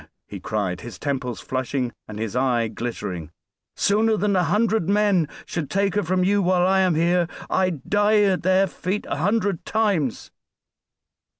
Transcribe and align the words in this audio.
he 0.27 0.39
cried, 0.39 0.81
his 0.81 0.97
temples 0.97 1.39
flushing 1.41 1.93
and 2.07 2.17
his 2.17 2.35
eye 2.35 2.67
glittering; 2.67 3.29
"sooner 3.75 4.17
than 4.17 4.35
a 4.35 4.45
hundred 4.45 4.89
men 4.89 5.29
should 5.45 5.69
take 5.69 5.93
her 5.93 6.01
from 6.01 6.23
you 6.23 6.41
while 6.41 6.65
I 6.65 6.79
am 6.79 6.95
here 6.95 7.27
I'd 7.51 7.87
die 7.87 8.23
at 8.23 8.41
their 8.41 8.65
feet 8.65 9.05
a 9.07 9.17
hundred 9.17 9.63
times." 9.63 10.31